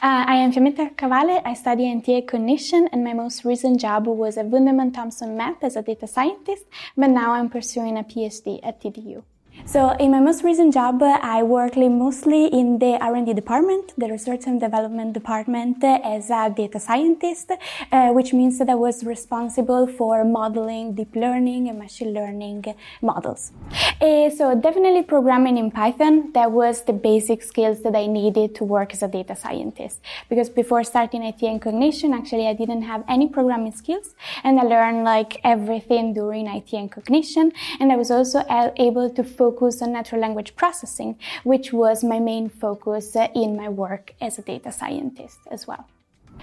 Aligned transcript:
Uh, 0.00 0.24
I 0.26 0.36
am 0.36 0.52
Fiammetta 0.52 0.94
Cavale. 0.96 1.42
I 1.44 1.54
study 1.54 1.90
IT 1.90 2.08
and 2.08 2.26
Cognition, 2.26 2.88
and 2.92 3.04
my 3.04 3.12
most 3.12 3.44
recent 3.44 3.80
job 3.80 4.06
was 4.06 4.38
at 4.38 4.46
Wunderman 4.46 4.94
Thompson 4.94 5.36
Map 5.36 5.62
as 5.62 5.76
a 5.76 5.82
data 5.82 6.06
scientist, 6.06 6.64
but 6.96 7.10
now 7.10 7.32
I'm 7.32 7.48
pursuing 7.48 7.98
a 7.98 8.04
PhD 8.04 8.60
at 8.62 8.80
TDU. 8.80 9.22
So 9.66 9.90
in 10.00 10.12
my 10.12 10.20
most 10.20 10.44
recent 10.44 10.72
job, 10.72 11.02
I 11.02 11.42
work 11.42 11.76
mostly 11.76 12.46
in 12.46 12.78
the 12.78 12.96
R&D 13.02 13.34
department, 13.34 13.92
the 13.98 14.08
research 14.08 14.46
and 14.46 14.60
development 14.60 15.12
department 15.12 15.82
as 15.84 16.30
a 16.30 16.48
data 16.48 16.80
scientist, 16.80 17.50
uh, 17.92 18.10
which 18.10 18.32
means 18.32 18.58
that 18.58 18.70
I 18.70 18.76
was 18.76 19.04
responsible 19.04 19.86
for 19.86 20.24
modeling 20.24 20.94
deep 20.94 21.14
learning 21.14 21.68
and 21.68 21.78
machine 21.78 22.14
learning 22.14 22.64
models. 23.02 23.52
Uh, 24.00 24.30
so 24.30 24.54
definitely 24.54 25.02
programming 25.02 25.58
in 25.58 25.72
Python, 25.72 26.30
that 26.32 26.52
was 26.52 26.82
the 26.82 26.92
basic 26.92 27.42
skills 27.42 27.82
that 27.82 27.96
I 27.96 28.06
needed 28.06 28.54
to 28.54 28.64
work 28.64 28.92
as 28.92 29.02
a 29.02 29.08
data 29.08 29.34
scientist. 29.34 30.00
Because 30.28 30.48
before 30.48 30.84
starting 30.84 31.24
IT 31.24 31.42
and 31.42 31.60
cognition, 31.60 32.14
actually 32.14 32.46
I 32.46 32.52
didn't 32.52 32.82
have 32.82 33.02
any 33.08 33.28
programming 33.28 33.72
skills 33.72 34.14
and 34.44 34.60
I 34.60 34.62
learned 34.62 35.02
like 35.02 35.40
everything 35.42 36.14
during 36.14 36.46
IT 36.46 36.72
and 36.74 36.92
cognition. 36.92 37.50
And 37.80 37.90
I 37.90 37.96
was 37.96 38.12
also 38.12 38.44
able 38.76 39.10
to 39.10 39.24
focus 39.24 39.82
on 39.82 39.94
natural 39.94 40.20
language 40.20 40.54
processing, 40.54 41.18
which 41.42 41.72
was 41.72 42.04
my 42.04 42.20
main 42.20 42.48
focus 42.48 43.16
uh, 43.16 43.26
in 43.34 43.56
my 43.56 43.68
work 43.68 44.14
as 44.20 44.38
a 44.38 44.42
data 44.42 44.70
scientist 44.70 45.40
as 45.50 45.66
well. 45.66 45.88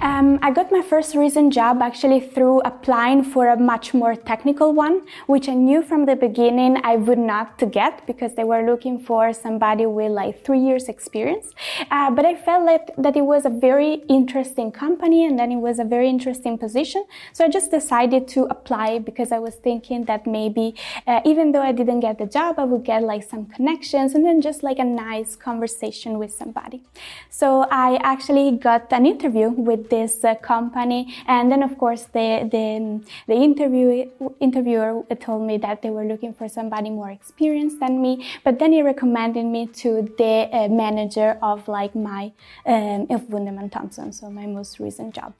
Um, 0.01 0.39
I 0.41 0.51
got 0.51 0.71
my 0.71 0.81
first 0.81 1.15
recent 1.15 1.53
job 1.53 1.81
actually 1.81 2.19
through 2.19 2.59
applying 2.61 3.23
for 3.23 3.47
a 3.47 3.57
much 3.57 3.93
more 3.93 4.13
technical 4.15 4.73
one, 4.73 5.03
which 5.25 5.47
I 5.47 5.53
knew 5.53 5.81
from 5.81 6.05
the 6.05 6.17
beginning 6.17 6.81
I 6.83 6.97
would 6.97 7.17
not 7.17 7.57
to 7.59 7.65
get 7.65 8.05
because 8.05 8.35
they 8.35 8.43
were 8.43 8.65
looking 8.65 8.99
for 8.99 9.31
somebody 9.31 9.85
with 9.85 10.11
like 10.11 10.43
three 10.43 10.59
years 10.59 10.89
experience. 10.89 11.53
Uh, 11.89 12.11
but 12.11 12.25
I 12.25 12.35
felt 12.35 12.65
like 12.65 12.91
that 12.97 13.15
it 13.15 13.21
was 13.21 13.45
a 13.45 13.49
very 13.49 14.03
interesting 14.09 14.69
company 14.69 15.25
and 15.25 15.39
then 15.39 15.51
it 15.51 15.57
was 15.57 15.79
a 15.79 15.85
very 15.85 16.09
interesting 16.09 16.57
position. 16.57 17.05
So 17.31 17.45
I 17.45 17.49
just 17.49 17.71
decided 17.71 18.27
to 18.29 18.43
apply 18.45 18.99
because 18.99 19.31
I 19.31 19.39
was 19.39 19.55
thinking 19.55 20.05
that 20.05 20.27
maybe 20.27 20.75
uh, 21.07 21.21
even 21.23 21.53
though 21.53 21.61
I 21.61 21.71
didn't 21.71 22.01
get 22.01 22.17
the 22.17 22.25
job, 22.25 22.59
I 22.59 22.65
would 22.65 22.83
get 22.83 23.01
like 23.01 23.23
some 23.23 23.45
connections 23.45 24.13
and 24.13 24.25
then 24.25 24.41
just 24.41 24.61
like 24.61 24.77
a 24.77 24.83
nice 24.83 25.37
conversation 25.37 26.19
with 26.19 26.33
somebody. 26.33 26.81
So 27.29 27.65
I 27.71 27.97
actually 28.03 28.51
got 28.51 28.91
an 28.91 29.05
interview 29.05 29.49
with 29.49 29.84
this 29.89 30.23
uh, 30.23 30.35
company. 30.35 31.15
And 31.27 31.51
then, 31.51 31.63
of 31.63 31.77
course, 31.77 32.03
the 32.03 32.47
the, 32.51 33.01
the 33.27 33.33
interview, 33.33 34.09
interviewer 34.39 35.03
told 35.19 35.43
me 35.47 35.57
that 35.57 35.81
they 35.81 35.89
were 35.89 36.05
looking 36.05 36.33
for 36.33 36.47
somebody 36.49 36.89
more 36.89 37.09
experienced 37.09 37.79
than 37.79 38.01
me. 38.01 38.25
But 38.43 38.59
then 38.59 38.71
he 38.73 38.81
recommended 38.81 39.45
me 39.45 39.67
to 39.67 40.13
the 40.17 40.49
uh, 40.51 40.67
manager 40.67 41.37
of 41.41 41.67
like 41.67 41.95
my 41.95 42.31
um, 42.65 43.07
of 43.09 43.21
Wunderman 43.29 43.71
Thompson, 43.71 44.11
so 44.11 44.29
my 44.29 44.45
most 44.45 44.79
recent 44.79 45.13
job. 45.13 45.33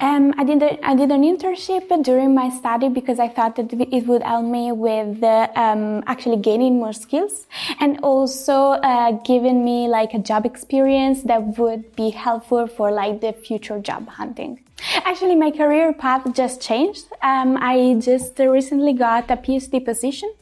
Um, 0.00 0.34
I 0.38 0.44
did 0.44 0.62
a, 0.62 0.86
I 0.86 0.94
did 0.94 1.10
an 1.10 1.22
internship 1.22 1.88
during 2.02 2.34
my 2.34 2.48
study 2.50 2.88
because 2.88 3.18
I 3.18 3.28
thought 3.28 3.56
that 3.56 3.72
it 3.72 4.06
would 4.06 4.22
help 4.22 4.44
me 4.44 4.72
with 4.72 5.22
um, 5.22 6.02
actually 6.06 6.36
gaining 6.36 6.78
more 6.78 6.92
skills 6.92 7.46
and 7.80 7.98
also 8.02 8.54
uh, 8.54 9.12
giving 9.24 9.64
me 9.64 9.88
like 9.88 10.14
a 10.14 10.18
job 10.18 10.46
experience 10.46 11.22
that 11.24 11.58
would 11.58 11.94
be 11.96 12.10
helpful 12.10 12.66
for 12.66 12.90
like 12.90 13.20
the 13.20 13.32
future 13.32 13.78
job 13.78 14.08
hunting. 14.08 14.60
Actually, 15.04 15.34
my 15.34 15.50
career 15.50 15.92
path 15.92 16.22
just 16.34 16.60
changed. 16.60 17.06
Um, 17.22 17.58
I 17.60 17.96
just 18.00 18.38
recently 18.38 18.92
got 18.92 19.30
a 19.30 19.36
PhD 19.36 19.84
position 19.84 20.32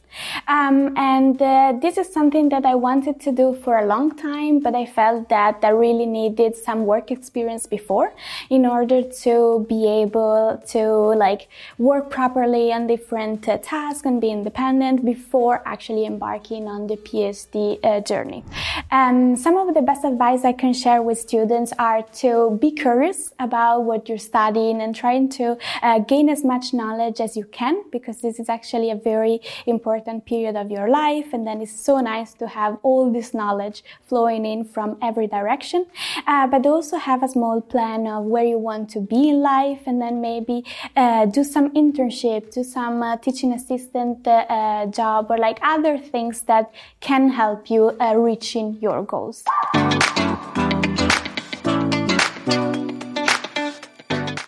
um, 0.47 0.93
and 0.97 1.41
uh, 1.41 1.73
this 1.81 1.97
is 1.97 2.11
something 2.11 2.49
that 2.49 2.65
I 2.65 2.75
wanted 2.75 3.19
to 3.21 3.31
do 3.31 3.55
for 3.63 3.77
a 3.77 3.85
long 3.85 4.15
time, 4.15 4.59
but 4.59 4.75
I 4.75 4.85
felt 4.85 5.29
that 5.29 5.59
I 5.63 5.69
really 5.69 6.05
needed 6.05 6.55
some 6.55 6.85
work 6.85 7.11
experience 7.11 7.65
before 7.65 8.13
in 8.49 8.65
order 8.65 9.01
to 9.23 9.65
be 9.67 9.87
able 9.87 10.61
to 10.67 10.83
like 11.25 11.49
work 11.77 12.09
properly 12.09 12.71
on 12.71 12.87
different 12.87 13.47
uh, 13.47 13.57
tasks 13.57 14.05
and 14.05 14.21
be 14.21 14.29
independent 14.29 15.03
before 15.03 15.61
actually 15.65 16.05
embarking 16.05 16.67
on 16.67 16.87
the 16.87 16.97
PhD 16.97 17.79
uh, 17.83 17.99
journey. 18.01 18.43
Um, 18.91 19.35
some 19.35 19.57
of 19.57 19.73
the 19.73 19.81
best 19.81 20.05
advice 20.05 20.45
I 20.45 20.53
can 20.53 20.73
share 20.73 21.01
with 21.01 21.19
students 21.19 21.73
are 21.77 22.03
to 22.21 22.57
be 22.61 22.71
curious 22.71 23.33
about 23.39 23.81
what 23.81 24.07
you're 24.07 24.17
studying 24.17 24.81
and 24.81 24.95
trying 24.95 25.29
to 25.29 25.57
uh, 25.81 25.99
gain 25.99 26.29
as 26.29 26.43
much 26.43 26.73
knowledge 26.73 27.19
as 27.19 27.35
you 27.35 27.45
can 27.45 27.83
because 27.91 28.21
this 28.21 28.39
is 28.39 28.49
actually 28.49 28.89
a 28.91 28.95
very 28.95 29.41
important 29.65 30.06
certain 30.07 30.21
period 30.21 30.55
of 30.55 30.71
your 30.71 30.89
life. 30.89 31.33
And 31.33 31.45
then 31.45 31.61
it's 31.61 31.77
so 31.85 31.99
nice 31.99 32.33
to 32.35 32.47
have 32.47 32.77
all 32.83 33.11
this 33.11 33.33
knowledge 33.33 33.83
flowing 34.07 34.45
in 34.45 34.63
from 34.63 34.97
every 35.01 35.27
direction. 35.27 35.85
Uh, 36.25 36.47
but 36.47 36.65
also 36.65 36.97
have 36.97 37.23
a 37.23 37.27
small 37.27 37.61
plan 37.61 38.07
of 38.07 38.23
where 38.25 38.45
you 38.45 38.57
want 38.57 38.89
to 38.91 38.99
be 38.99 39.29
in 39.29 39.41
life 39.41 39.81
and 39.85 40.01
then 40.01 40.21
maybe 40.21 40.63
uh, 40.95 41.25
do 41.25 41.43
some 41.43 41.69
internship, 41.73 42.53
do 42.53 42.63
some 42.63 43.03
uh, 43.03 43.17
teaching 43.17 43.53
assistant 43.53 44.27
uh, 44.27 44.45
uh, 44.49 44.85
job 44.87 45.27
or 45.29 45.37
like 45.37 45.59
other 45.61 45.97
things 45.97 46.41
that 46.43 46.71
can 46.99 47.29
help 47.29 47.69
you 47.69 47.91
uh, 47.99 48.15
reaching 48.15 48.77
your 48.81 49.03
goals. 49.03 49.43